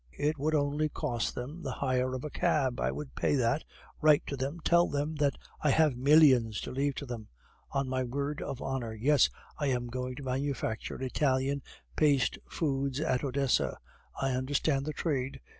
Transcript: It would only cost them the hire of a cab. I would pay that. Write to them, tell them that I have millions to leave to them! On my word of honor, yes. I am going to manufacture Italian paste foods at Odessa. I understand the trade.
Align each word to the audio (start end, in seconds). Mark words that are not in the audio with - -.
It 0.17 0.39
would 0.39 0.55
only 0.55 0.89
cost 0.89 1.35
them 1.35 1.61
the 1.61 1.73
hire 1.73 2.15
of 2.15 2.23
a 2.23 2.31
cab. 2.31 2.79
I 2.79 2.91
would 2.91 3.13
pay 3.13 3.35
that. 3.35 3.63
Write 4.01 4.25
to 4.25 4.35
them, 4.35 4.59
tell 4.63 4.87
them 4.87 5.13
that 5.17 5.35
I 5.61 5.69
have 5.69 5.95
millions 5.95 6.59
to 6.61 6.71
leave 6.71 6.95
to 6.95 7.05
them! 7.05 7.27
On 7.69 7.87
my 7.87 8.03
word 8.03 8.41
of 8.41 8.63
honor, 8.63 8.95
yes. 8.95 9.29
I 9.59 9.67
am 9.67 9.85
going 9.91 10.15
to 10.15 10.23
manufacture 10.23 10.99
Italian 10.99 11.61
paste 11.95 12.39
foods 12.49 12.99
at 12.99 13.23
Odessa. 13.23 13.77
I 14.19 14.31
understand 14.31 14.87
the 14.87 14.93
trade. 14.93 15.39